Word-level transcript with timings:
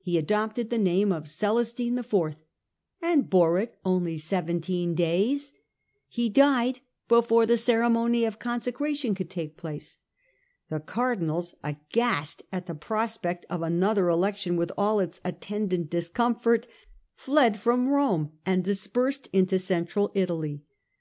He 0.00 0.18
adopted 0.18 0.68
the 0.68 0.78
name 0.78 1.12
of 1.12 1.28
Celestine 1.32 1.96
IV 1.96 2.42
and 3.00 3.30
bore 3.30 3.56
it 3.56 3.78
only 3.84 4.18
seventeen 4.18 4.96
days: 4.96 5.52
he 6.08 6.28
died 6.28 6.80
before 7.06 7.46
the 7.46 7.56
ceremony 7.56 8.24
of 8.24 8.40
conse 8.40 8.72
cration 8.72 9.14
could 9.14 9.30
take 9.30 9.56
place. 9.56 9.98
The 10.70 10.80
Cardinals, 10.80 11.54
aghast 11.62 12.42
at 12.50 12.66
the 12.66 12.74
prospect 12.74 13.46
of 13.48 13.62
another 13.62 14.08
election, 14.08 14.56
with 14.56 14.72
all 14.76 14.98
its 14.98 15.20
attendant 15.24 15.88
discomforts, 15.88 16.66
fled 17.14 17.56
from 17.56 17.88
Rome 17.88 18.32
and 18.44 18.64
dispersed 18.64 19.28
over 19.32 19.56
Central 19.56 20.10
Italy. 20.14 20.64